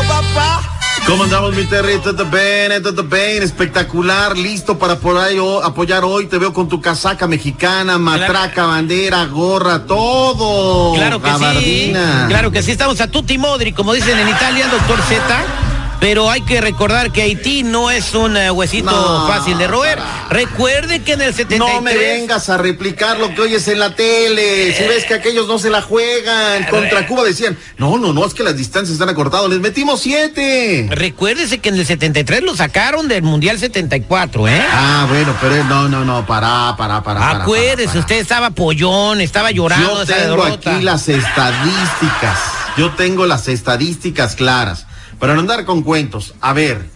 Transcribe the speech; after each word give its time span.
papá. 0.08 0.77
¿Cómo 1.08 1.24
andamos, 1.24 1.56
mi 1.56 1.64
Terry? 1.64 2.00
Todo 2.00 2.26
bien, 2.26 2.84
todo 2.84 3.04
bien, 3.04 3.42
espectacular, 3.42 4.38
listo 4.38 4.78
para 4.78 4.98
por 4.98 5.18
ahí, 5.18 5.38
apoyar 5.64 6.04
hoy. 6.04 6.26
Te 6.28 6.38
veo 6.38 6.52
con 6.52 6.68
tu 6.68 6.82
casaca 6.82 7.28
mexicana, 7.28 7.98
matraca, 7.98 8.66
bandera, 8.66 9.26
gorra, 9.26 9.86
todo. 9.86 10.96
Claro 10.96 11.22
que 11.22 11.30
Gabardina. 11.30 12.24
sí. 12.24 12.28
Claro 12.28 12.52
que 12.52 12.62
sí. 12.62 12.72
Estamos 12.72 13.00
a 13.00 13.08
tutti 13.08 13.38
modri, 13.38 13.72
como 13.72 13.94
dicen 13.94 14.20
en 14.20 14.28
Italia, 14.28 14.68
doctor 14.68 15.02
Z. 15.04 15.46
Pero 16.00 16.30
hay 16.30 16.42
que 16.42 16.62
recordar 16.62 17.12
que 17.12 17.24
Haití 17.24 17.64
no 17.64 17.90
es 17.90 18.14
un 18.14 18.38
eh, 18.38 18.52
huesito 18.52 18.92
No, 18.92 19.28
fácil 19.28 19.58
de 19.58 19.68
roer. 19.68 20.00
Recuerde 20.30 21.02
que 21.02 21.14
en 21.14 21.22
el 21.22 21.34
73... 21.34 21.60
No 21.60 21.82
me 21.82 21.96
vengas 21.96 22.50
a 22.50 22.58
replicar 22.58 23.18
lo 23.20 23.34
que 23.34 23.42
oyes 23.42 23.68
en 23.68 23.80
la 23.80 23.96
tele. 23.96 24.76
Si 24.78 24.84
ves 24.84 25.06
que 25.06 25.16
aquellos 25.16 25.48
no 25.48 25.58
se 25.58 25.70
la 25.70 25.82
juegan. 25.82 26.66
Contra 26.66 27.08
Cuba 27.08 27.24
decían, 27.24 27.58
no, 27.78 27.98
no, 27.98 28.14
no, 28.14 28.26
es 28.26 28.34
que 28.34 28.44
las 28.44 28.56
distancias 28.56 28.94
están 28.94 29.10
acortadas. 29.10 29.50
Les 29.50 29.60
metimos 29.60 30.00
siete. 30.02 30.88
Recuérdese 30.92 31.58
que 31.60 31.70
en 31.70 31.76
el 31.76 31.86
73 31.86 32.44
lo 32.44 32.56
sacaron 32.56 33.08
del 33.08 33.24
Mundial 33.24 33.58
74, 33.58 34.48
¿eh? 34.48 34.62
Ah, 34.72 35.06
bueno, 35.10 35.36
pero 35.42 35.64
no, 35.64 35.88
no, 35.90 36.06
no, 36.06 36.26
para, 36.26 36.76
para, 36.78 37.02
para. 37.04 37.42
Acuérdese, 37.42 37.76
para, 37.76 37.88
para. 37.88 38.00
usted 38.00 38.16
estaba 38.18 38.50
pollón, 38.52 39.22
estaba 39.22 39.52
llorando 39.52 39.96
Yo 39.96 40.04
esa 40.04 40.16
tengo 40.16 40.44
derrota. 40.44 40.76
aquí 40.76 40.84
las 40.84 41.10
estadísticas. 41.10 42.40
Yo 42.78 42.92
tengo 42.92 43.26
las 43.26 43.48
estadísticas 43.48 44.36
claras. 44.36 44.87
Para 45.20 45.34
no 45.34 45.42
andar 45.42 45.66
con 45.66 45.84
cuentos. 45.84 46.36
A 46.42 46.54
ver, 46.54 46.90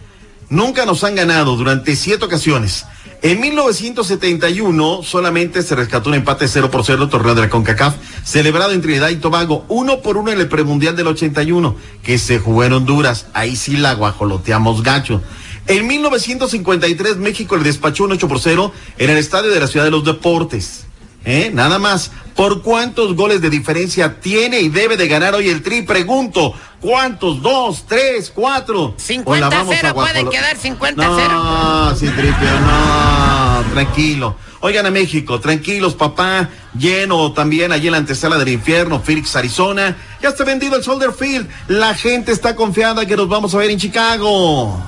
nunca 0.48 0.86
nos 0.86 1.04
han 1.04 1.14
ganado 1.14 1.56
durante 1.56 1.96
siete 1.96 2.24
ocasiones. 2.24 2.84
En 3.22 3.40
1971 3.40 5.02
solamente 5.04 5.62
se 5.62 5.76
rescató 5.76 6.08
un 6.08 6.16
empate 6.16 6.48
0 6.48 6.72
por 6.72 6.84
0 6.84 7.08
torneo 7.08 7.36
de 7.36 7.42
la 7.42 7.48
CONCACAF, 7.48 7.94
celebrado 8.24 8.72
en 8.72 8.82
Trinidad 8.82 9.10
y 9.10 9.16
Tobago, 9.16 9.64
uno 9.68 10.00
por 10.00 10.16
uno 10.16 10.32
en 10.32 10.40
el 10.40 10.48
premundial 10.48 10.96
del 10.96 11.06
81, 11.06 11.76
que 12.02 12.18
se 12.18 12.40
jugó 12.40 12.64
en 12.64 12.72
Honduras. 12.72 13.26
Ahí 13.32 13.54
sí 13.54 13.76
la 13.76 13.94
guajoloteamos 13.94 14.82
gacho. 14.82 15.22
En 15.68 15.86
1953 15.86 17.18
México 17.18 17.56
le 17.56 17.62
despachó 17.62 18.04
un 18.04 18.12
8 18.12 18.26
por 18.26 18.40
0 18.40 18.72
en 18.98 19.10
el 19.10 19.18
estadio 19.18 19.50
de 19.50 19.60
la 19.60 19.68
Ciudad 19.68 19.84
de 19.84 19.92
los 19.92 20.04
Deportes. 20.04 20.86
¿Eh? 21.24 21.50
Nada 21.52 21.78
más. 21.78 22.10
¿Por 22.36 22.62
cuántos 22.62 23.14
goles 23.14 23.42
de 23.42 23.50
diferencia 23.50 24.18
tiene 24.20 24.60
y 24.60 24.70
debe 24.70 24.96
de 24.96 25.06
ganar 25.06 25.34
hoy 25.34 25.48
el 25.50 25.62
Tri? 25.62 25.82
Pregunto. 25.82 26.54
¿Cuántos? 26.80 27.42
¿Dos, 27.42 27.84
tres, 27.86 28.32
cuatro? 28.34 28.96
¿O 29.24 29.36
la 29.36 29.48
vamos 29.50 29.76
a 29.76 29.92
50-0 29.92 29.94
puede 29.94 30.22
guajolo- 30.24 30.30
quedar 30.30 30.56
50-0. 30.56 31.28
No, 31.32 31.94
sí, 31.94 32.06
Tripio, 32.08 32.60
no. 32.60 33.64
Tranquilo. 33.74 34.36
Oigan 34.60 34.86
a 34.86 34.90
México, 34.90 35.40
tranquilos, 35.40 35.94
papá. 35.94 36.48
Lleno 36.78 37.32
también 37.32 37.70
allí 37.72 37.86
en 37.88 37.92
la 37.92 37.98
antesala 37.98 38.38
del 38.38 38.48
infierno, 38.48 39.00
Phoenix, 39.00 39.36
Arizona. 39.36 39.96
Ya 40.22 40.30
está 40.30 40.44
vendido 40.44 40.76
el 40.76 40.82
Soldier 40.82 41.12
Field. 41.12 41.48
La 41.68 41.94
gente 41.94 42.32
está 42.32 42.56
confiada 42.56 43.04
que 43.06 43.16
nos 43.16 43.28
vamos 43.28 43.54
a 43.54 43.58
ver 43.58 43.70
en 43.70 43.78
Chicago. 43.78 44.82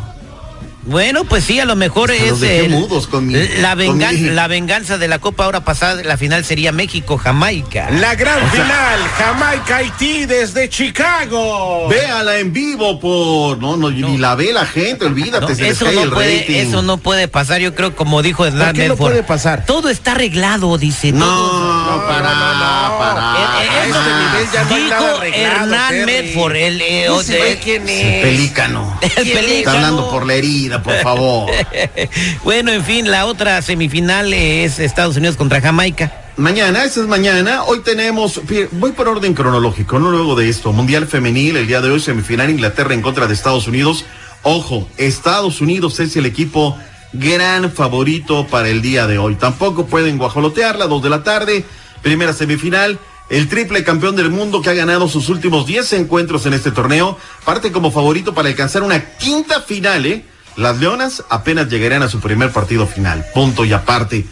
Bueno, 0.87 1.25
pues 1.25 1.45
sí, 1.45 1.59
a 1.61 1.65
lo 1.65 1.77
mejor 1.77 2.11
Hasta 2.11 2.25
es 2.25 2.31
los 2.31 2.41
dejé 2.41 2.65
el- 2.67 2.71
mudos 2.73 3.07
con 3.07 3.27
mi- 3.27 3.35
la, 3.35 3.75
vengan- 3.75 4.15
con 4.15 4.23
mi- 4.23 4.31
la 4.31 4.47
venganza 4.49 4.99
de 4.99 5.09
la 5.09 5.19
Copa 5.19 5.45
ahora 5.47 5.65
pasada, 5.65 6.03
la 6.03 6.17
final 6.19 6.45
sería 6.45 6.73
México-Jamaica. 6.73 7.91
La 7.91 8.15
gran 8.15 8.39
final, 8.51 9.01
Jamaica-Haití 9.19 10.27
desde 10.27 10.69
Chicago. 10.69 11.89
Véala 11.89 12.39
en 12.39 12.53
vivo 12.53 13.01
por. 13.01 13.59
No, 13.59 13.77
no, 13.77 13.91
ni 13.91 14.19
la 14.19 14.35
ve 14.35 14.53
la 14.53 14.67
gente, 14.67 15.07
olvídate, 15.07 15.41
No, 15.49 15.55
se 15.55 15.63
les 15.63 15.73
eso, 15.73 15.91
no 15.91 16.03
el 16.03 16.11
puede, 16.11 16.41
rating. 16.41 16.55
eso 16.57 16.83
no 16.83 16.99
puede 16.99 17.29
pasar, 17.29 17.61
yo 17.61 17.75
creo, 17.75 17.95
como 17.97 18.23
dijo 18.23 18.45
Hernán 18.45 18.75
qué 18.75 18.89
no 18.89 18.97
puede 18.97 19.23
pasar? 19.23 19.65
Todo 19.67 19.89
está 19.89 20.13
arreglado, 20.13 20.77
dice. 20.79 21.13
No, 21.13 21.25
todo- 21.27 22.07
para, 22.07 22.35
no, 22.35 22.55
no. 22.55 22.99
para. 22.99 23.35
Eh, 23.35 23.65
eh, 23.65 23.89
eso 23.89 24.53
ya 24.53 24.65
dijo 24.65 25.17
arreglado, 25.17 25.23
Hernán. 25.23 26.05
Medford, 26.07 26.57
el, 26.57 26.81
eh, 26.81 27.09
de- 27.27 27.61
quién 27.63 27.89
El 27.89 27.89
es? 27.89 28.23
pelícano. 28.23 28.99
el 29.01 29.09
Está 29.09 29.23
pelícano. 29.41 29.77
hablando 29.77 30.11
por 30.11 30.27
la 30.27 30.35
herida, 30.35 30.74
por 30.83 30.95
favor. 31.03 31.51
bueno, 32.45 32.73
en 32.73 32.85
fin, 32.85 33.11
la 33.11 33.27
otra 33.27 33.63
semifinal 33.63 34.33
es 34.33 34.79
Estados 34.79 35.17
Unidos 35.17 35.37
contra 35.37 35.61
Jamaica. 35.61 36.13
Mañana, 36.37 36.83
esa 36.83 37.01
es 37.01 37.07
mañana. 37.07 37.63
Hoy 37.63 37.81
tenemos, 37.81 38.41
voy 38.73 38.91
por 38.93 39.07
orden 39.07 39.35
cronológico, 39.35 40.01
no 40.01 40.11
luego 40.11 40.35
de 40.35 40.49
esto. 40.49 40.73
Mundial 40.73 41.07
Femenil, 41.07 41.57
el 41.57 41.69
día 41.69 41.81
de 41.81 41.91
hoy, 41.91 42.01
semifinal 42.01 42.51
Inglaterra 42.51 42.93
en 42.93 43.03
contra 43.03 43.29
de 43.29 43.35
Estados 43.35 43.69
Unidos. 43.69 44.05
Ojo, 44.43 44.89
Estados 44.97 45.61
Unidos 45.61 46.01
es 46.01 46.17
el 46.17 46.27
equipo 46.27 46.77
gran 47.13 47.71
favorito 47.71 48.47
para 48.49 48.69
el 48.69 48.83
día 48.83 49.07
de 49.07 49.19
hoy. 49.19 49.37
Tampoco 49.37 49.87
pueden 49.87 50.19
guajolotearla, 50.19 50.87
dos 50.87 51.03
de 51.03 51.11
la 51.11 51.23
tarde, 51.23 51.65
primera 52.03 52.33
semifinal. 52.33 52.99
El 53.31 53.49
triple 53.49 53.85
campeón 53.85 54.17
del 54.17 54.31
mundo 54.31 54.61
que 54.61 54.71
ha 54.71 54.75
ganado 54.75 55.09
sus 55.09 55.29
últimos 55.29 55.67
10 55.67 55.95
encuentros 55.95 56.45
en 56.47 56.53
este 56.53 56.73
torneo, 56.73 57.17
parte 57.45 57.73
como 57.73 57.91
favorito 57.91 58.35
para 58.35 58.49
alcanzar 58.49 58.83
una 58.83 59.17
quinta 59.17 59.63
final, 59.63 60.05
¿eh? 60.05 60.25
Las 60.57 60.79
Leonas 60.79 61.25
apenas 61.31 61.69
llegarán 61.69 62.03
a 62.03 62.09
su 62.09 62.21
primer 62.21 62.51
partido 62.51 62.87
final. 62.87 63.25
Punto 63.35 63.65
y 63.65 63.73
aparte. 63.73 64.27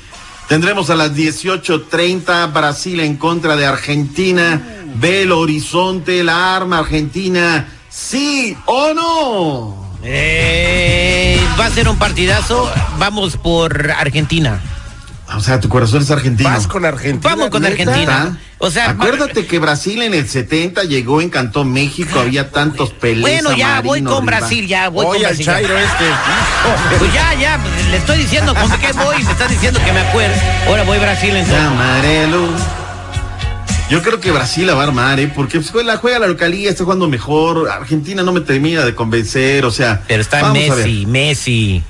Tendremos 0.49 0.91
a 0.91 0.95
las 0.95 1.15
18:30 1.15 2.53
Brasil 2.53 3.01
en 3.01 3.17
contra 3.17 3.57
de 3.57 3.67
Argentina. 3.67 4.61
Ve 4.97 5.23
el 5.23 5.33
horizonte, 5.33 6.23
la 6.23 6.57
arma 6.57 6.79
Argentina. 6.79 7.69
¿Sí 7.89 8.57
o 8.67 8.95
no? 8.95 9.97
Eh, 10.03 11.41
va 11.59 11.67
a 11.67 11.71
ser 11.71 11.89
un 11.89 11.99
partidazo. 11.99 12.71
Vamos 12.99 13.37
por 13.37 13.91
Argentina. 13.91 14.61
O 15.37 15.41
sea, 15.41 15.61
tu 15.61 15.69
corazón 15.69 16.03
es 16.03 16.11
argentino. 16.11 16.51
Vas 16.51 16.67
con 16.67 16.85
Argentina. 16.85 17.35
Vamos 17.35 17.51
con 17.51 17.63
¿neta? 17.63 17.73
Argentina. 17.73 18.39
O 18.59 18.71
sea, 18.71 18.91
acuérdate 18.91 19.47
que 19.47 19.59
Brasil 19.59 20.03
en 20.03 20.15
el 20.15 20.29
70 20.29 20.85
llegó, 20.85 21.21
encantó 21.21 21.65
México, 21.65 22.21
había 22.21 22.51
tantos 22.51 22.91
peleas. 22.91 23.43
Bueno, 23.43 23.57
ya 23.57 23.81
voy 23.81 24.03
con 24.03 24.25
Brasil, 24.25 24.67
ya 24.69 24.89
voy 24.89 25.07
Oye, 25.07 25.19
con 25.19 25.27
al 25.27 25.35
Brasil. 25.35 25.47
Chairo 25.47 25.79
este. 25.79 26.05
Pues 26.99 27.13
ya, 27.13 27.35
ya, 27.35 27.59
le 27.91 27.97
estoy 27.97 28.19
diciendo 28.19 28.55
con 28.55 28.71
qué 28.79 28.93
voy, 28.93 29.23
me 29.23 29.33
estás 29.33 29.51
diciendo 29.51 29.81
que 29.85 29.93
me 29.93 30.01
acuerde. 30.01 30.35
Ahora 30.67 30.85
voy 30.85 30.99
Brasil 30.99 31.35
entonces. 31.35 31.61
Amarelo. 31.61 32.49
Yo 33.91 34.01
creo 34.01 34.21
que 34.21 34.31
Brasil 34.31 34.67
la 34.67 34.75
va 34.75 34.85
a 34.85 34.87
armar, 34.87 35.21
¿eh? 35.21 35.31
Porque 35.35 35.59
pues, 35.59 35.71
juega, 35.71 35.97
juega 35.97 36.19
la 36.19 36.27
localía, 36.27 36.71
está 36.71 36.85
jugando 36.85 37.09
mejor. 37.09 37.69
Argentina 37.69 38.23
no 38.23 38.33
me 38.33 38.41
termina 38.41 38.85
de 38.85 38.95
convencer, 38.95 39.65
o 39.65 39.71
sea. 39.71 40.03
Pero 40.07 40.23
está. 40.23 40.53
Messi, 40.53 41.05
Messi. 41.05 41.83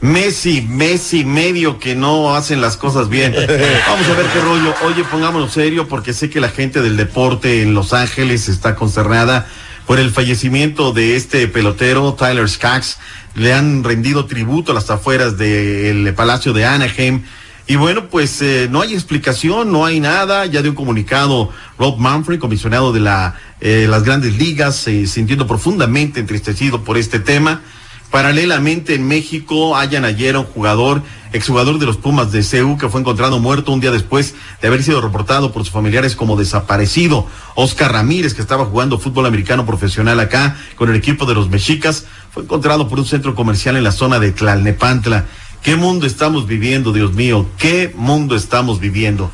Messi, 0.00 0.62
Messi, 0.62 1.24
medio 1.24 1.78
que 1.78 1.94
no 1.94 2.34
hacen 2.34 2.60
las 2.60 2.76
cosas 2.76 3.08
bien. 3.08 3.32
Vamos 3.86 4.08
a 4.08 4.14
ver 4.14 4.26
qué 4.32 4.40
rollo. 4.40 4.74
Oye, 4.84 5.04
pongámonos 5.04 5.52
serio 5.52 5.88
porque 5.88 6.12
sé 6.12 6.28
que 6.28 6.40
la 6.40 6.50
gente 6.50 6.82
del 6.82 6.96
deporte 6.96 7.62
en 7.62 7.74
Los 7.74 7.92
Ángeles 7.92 8.48
está 8.48 8.74
consternada 8.74 9.46
por 9.86 9.98
el 9.98 10.10
fallecimiento 10.10 10.92
de 10.92 11.16
este 11.16 11.48
pelotero, 11.48 12.14
Tyler 12.14 12.48
Skaggs. 12.48 12.98
Le 13.34 13.54
han 13.54 13.84
rendido 13.84 14.26
tributo 14.26 14.72
a 14.72 14.74
las 14.74 14.90
afueras 14.90 15.38
del 15.38 16.12
Palacio 16.14 16.52
de 16.52 16.66
Anaheim. 16.66 17.22
Y 17.68 17.76
bueno, 17.76 18.08
pues 18.08 18.40
eh, 18.42 18.68
no 18.70 18.80
hay 18.82 18.94
explicación, 18.94 19.72
no 19.72 19.84
hay 19.84 19.98
nada. 19.98 20.46
Ya 20.46 20.62
dio 20.62 20.70
un 20.70 20.76
comunicado 20.76 21.50
Rob 21.78 21.98
Manfred, 21.98 22.38
comisionado 22.38 22.92
de 22.92 23.00
la, 23.00 23.34
eh, 23.60 23.86
las 23.88 24.04
grandes 24.04 24.38
ligas, 24.38 24.86
eh, 24.86 25.06
sintiendo 25.06 25.46
profundamente 25.46 26.20
entristecido 26.20 26.84
por 26.84 26.96
este 26.96 27.18
tema. 27.18 27.62
Paralelamente 28.10 28.94
en 28.94 29.06
México 29.06 29.76
hayan 29.76 30.04
ayer 30.04 30.36
a 30.36 30.40
un 30.40 30.46
jugador, 30.46 31.02
exjugador 31.32 31.78
de 31.78 31.86
los 31.86 31.96
Pumas 31.96 32.32
de 32.32 32.42
CEU, 32.42 32.78
que 32.78 32.88
fue 32.88 33.00
encontrado 33.00 33.40
muerto 33.40 33.72
un 33.72 33.80
día 33.80 33.90
después 33.90 34.34
de 34.62 34.68
haber 34.68 34.82
sido 34.82 35.00
reportado 35.00 35.52
por 35.52 35.64
sus 35.64 35.72
familiares 35.72 36.14
como 36.16 36.36
desaparecido. 36.36 37.26
Oscar 37.56 37.92
Ramírez, 37.92 38.34
que 38.34 38.42
estaba 38.42 38.64
jugando 38.64 38.98
fútbol 38.98 39.26
americano 39.26 39.66
profesional 39.66 40.20
acá 40.20 40.56
con 40.76 40.88
el 40.88 40.96
equipo 40.96 41.26
de 41.26 41.34
los 41.34 41.50
Mexicas, 41.50 42.06
fue 42.32 42.44
encontrado 42.44 42.88
por 42.88 42.98
un 42.98 43.06
centro 43.06 43.34
comercial 43.34 43.76
en 43.76 43.84
la 43.84 43.92
zona 43.92 44.18
de 44.18 44.32
Tlalnepantla. 44.32 45.26
¿Qué 45.62 45.74
mundo 45.74 46.06
estamos 46.06 46.46
viviendo, 46.46 46.92
Dios 46.92 47.12
mío? 47.12 47.46
¿Qué 47.58 47.92
mundo 47.96 48.36
estamos 48.36 48.78
viviendo? 48.78 49.32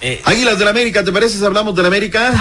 Eh, 0.00 0.22
Águilas 0.24 0.58
del 0.58 0.68
América, 0.68 1.04
¿te 1.04 1.10
pareces? 1.10 1.42
Hablamos 1.42 1.74
del 1.74 1.86
América. 1.86 2.32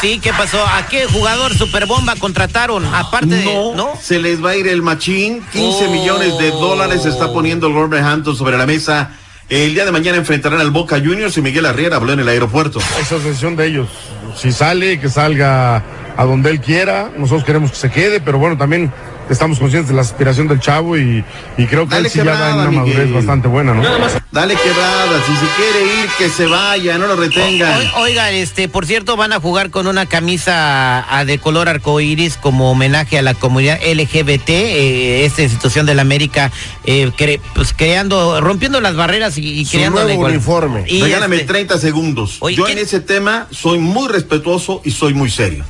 Sí, 0.00 0.18
¿qué 0.22 0.32
pasó? 0.32 0.64
¿A 0.66 0.86
qué 0.86 1.06
jugador 1.06 1.54
superbomba 1.56 2.16
contrataron? 2.16 2.84
Aparte 2.94 3.34
de. 3.34 3.44
No, 3.44 3.74
¿No? 3.74 3.90
se 4.00 4.18
les 4.18 4.44
va 4.44 4.50
a 4.50 4.56
ir 4.56 4.68
el 4.68 4.82
machín. 4.82 5.42
15 5.52 5.86
Oh. 5.86 5.90
millones 5.90 6.38
de 6.38 6.50
dólares 6.50 7.04
está 7.06 7.32
poniendo 7.32 7.66
el 7.66 7.72
Wolverhampton 7.74 8.36
sobre 8.36 8.56
la 8.58 8.66
mesa. 8.66 9.10
El 9.48 9.74
día 9.74 9.84
de 9.84 9.92
mañana 9.92 10.16
enfrentarán 10.18 10.60
al 10.60 10.70
Boca 10.72 10.96
Juniors 10.98 11.36
y 11.36 11.40
Miguel 11.40 11.66
Arriera 11.66 11.96
habló 11.96 12.12
en 12.12 12.18
el 12.20 12.28
aeropuerto. 12.28 12.80
Esa 13.00 13.16
es 13.16 13.24
decisión 13.24 13.54
de 13.54 13.66
ellos. 13.68 13.88
Si 14.34 14.52
sale, 14.52 14.98
que 15.00 15.08
salga 15.08 15.82
a 16.16 16.24
donde 16.24 16.50
él 16.50 16.60
quiera. 16.60 17.10
Nosotros 17.16 17.44
queremos 17.44 17.70
que 17.70 17.76
se 17.76 17.90
quede, 17.90 18.20
pero 18.20 18.38
bueno, 18.38 18.56
también 18.56 18.92
estamos 19.28 19.58
conscientes 19.58 19.88
de 19.88 19.94
la 19.96 20.02
aspiración 20.02 20.46
del 20.46 20.60
chavo 20.60 20.96
y, 20.96 21.24
y 21.58 21.66
creo 21.66 21.88
que 21.88 21.96
Dale 21.96 22.06
él 22.06 22.12
sí 22.12 22.18
ya 22.18 22.24
va 22.24 22.30
en 22.32 22.36
quebrada, 22.38 22.54
una 22.68 22.70
Miguel. 22.70 22.86
madurez 22.96 23.12
bastante 23.14 23.48
buena, 23.48 23.74
¿no? 23.74 23.82
Dale 24.30 24.54
quebrada, 24.54 25.20
si 25.26 25.32
se 25.34 25.46
quiere 25.56 26.00
ir, 26.02 26.08
que 26.16 26.28
se 26.28 26.46
vaya, 26.46 26.96
no 26.98 27.06
lo 27.08 27.16
retengan. 27.16 27.82
O- 27.96 28.00
Oiga, 28.02 28.30
este, 28.30 28.68
por 28.68 28.86
cierto, 28.86 29.16
van 29.16 29.32
a 29.32 29.40
jugar 29.40 29.70
con 29.70 29.86
una 29.88 30.06
camisa 30.06 31.04
ah, 31.10 31.24
de 31.24 31.38
color 31.38 31.68
arcoíris 31.68 32.36
como 32.36 32.70
homenaje 32.70 33.18
a 33.18 33.22
la 33.22 33.34
comunidad 33.34 33.78
LGBT, 33.82 34.48
eh, 34.50 35.24
esta 35.24 35.42
institución 35.42 35.86
de 35.86 35.94
la 35.94 36.02
América, 36.02 36.52
eh, 36.84 37.10
cre- 37.16 37.40
pues 37.54 37.72
creando, 37.76 38.40
rompiendo 38.40 38.80
las 38.80 38.94
barreras 38.94 39.36
y, 39.38 39.42
y 39.60 39.64
Su 39.64 39.72
creando 39.72 40.04
nuevo 40.04 40.26
uniforme. 40.26 40.84
Y, 40.86 41.02
Regálame 41.02 41.36
este, 41.36 41.48
30 41.48 41.78
segundos. 41.78 42.36
Oye, 42.40 42.56
Yo 42.56 42.64
¿quién- 42.66 42.78
en 42.78 42.84
ese 42.84 43.00
tema 43.00 43.48
soy 43.50 43.78
muy 43.78 44.06
respetuoso 44.16 44.80
y 44.84 44.90
soy 44.90 45.14
muy 45.14 45.30
serio. 45.30 45.64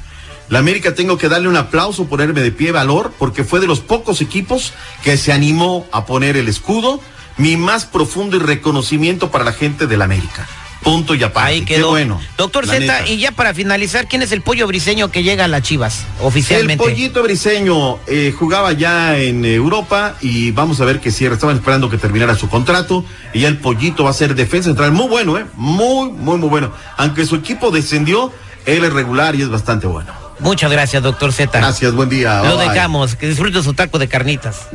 La 0.49 0.61
América 0.61 0.95
tengo 0.95 1.19
que 1.19 1.29
darle 1.29 1.49
un 1.49 1.57
aplauso, 1.57 2.07
ponerme 2.07 2.41
de 2.41 2.53
pie 2.53 2.71
valor, 2.71 3.13
porque 3.19 3.45
fue 3.45 3.61
de 3.61 3.67
los 3.67 3.81
pocos 3.81 4.21
equipos 4.21 4.73
que 5.03 5.17
se 5.17 5.33
animó 5.33 5.87
a 5.93 6.07
poner 6.07 6.37
el 6.37 6.49
escudo. 6.49 7.01
Mi 7.37 7.57
más 7.57 7.85
profundo 7.85 8.37
y 8.37 8.41
reconocimiento 8.41 9.31
para 9.31 9.45
la 9.45 9.53
gente 9.53 9.87
de 9.87 9.97
la 9.97 10.05
América. 10.05 10.49
Punto 10.83 11.15
y 11.15 11.23
aparte. 11.23 11.51
Ahí 11.51 11.61
Qué 11.65 11.77
quedó. 11.77 11.91
bueno. 11.91 12.21
Doctor 12.37 12.65
Z, 12.67 12.79
neta. 12.79 13.09
y 13.09 13.19
ya 13.19 13.33
para 13.33 13.53
finalizar, 13.55 14.07
¿quién 14.07 14.23
es 14.23 14.31
el 14.31 14.41
pollo 14.43 14.67
briseño 14.67 15.11
que 15.11 15.23
llega 15.25 15.45
a 15.45 15.49
las 15.49 15.63
Chivas 15.63 16.05
El 16.21 16.27
oficialmente? 16.27 16.85
pollito 16.85 17.23
briseño 17.25 17.99
eh, 18.07 18.33
jugaba 18.39 18.73
ya 18.73 19.19
en 19.19 19.45
Europa 19.45 20.17
y 20.21 20.53
vamos 20.53 20.81
a 20.81 20.85
ver 20.85 21.01
que 21.01 21.11
cierra. 21.11 21.35
Estaban 21.35 21.57
esperando 21.57 21.91
que 21.91 21.99
terminara 21.99 22.35
su 22.37 22.49
contrato 22.49 23.05
y 23.35 23.41
ya 23.41 23.49
el 23.49 23.59
pollito 23.59 24.05
va 24.05 24.11
a 24.11 24.15
ser 24.15 24.35
defensa 24.35 24.69
central. 24.69 24.93
Muy 24.93 25.09
bueno, 25.09 25.39
¿eh? 25.39 25.47
Muy, 25.55 26.11
muy, 26.11 26.39
muy 26.39 26.49
bueno. 26.49 26.73
Aunque 26.97 27.27
su 27.27 27.35
equipo 27.37 27.71
descendió, 27.71 28.33
él 28.65 28.85
es 28.85 28.93
regular 28.93 29.35
y 29.35 29.43
es 29.43 29.49
bastante 29.49 29.87
bueno. 29.89 30.13
Muchas 30.39 30.71
gracias, 30.71 31.03
doctor 31.03 31.33
Z. 31.33 31.59
Gracias, 31.59 31.93
buen 31.95 32.09
día. 32.09 32.43
Lo 32.43 32.57
Bye. 32.59 32.69
dejamos, 32.69 33.17
que 33.17 33.29
disfrute 33.29 33.63
su 33.63 33.73
taco 33.75 33.99
de 33.99 34.07
carnitas. 34.09 34.69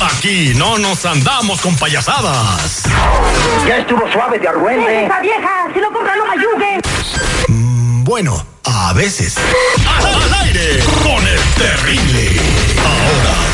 Aquí 0.00 0.52
no 0.56 0.78
nos 0.78 1.04
andamos 1.04 1.60
con 1.60 1.76
payasadas. 1.76 2.82
Ya 3.68 3.78
estuvo 3.78 4.10
suave 4.12 4.38
de 4.38 4.48
argüente. 4.48 5.04
¡Esa 5.06 5.20
vieja! 5.20 5.68
¡Si 5.74 5.80
no 5.80 5.92
compra, 5.92 6.16
no 6.16 6.24
me 6.26 6.32
ayude! 6.32 6.80
Mm, 7.48 8.04
Bueno, 8.04 8.44
a 8.64 8.92
veces. 8.94 9.36
Al 9.86 10.34
aire 10.46 10.82
con 11.02 11.26
el 11.26 11.40
terrible. 11.58 12.40
Ahora 12.78 13.19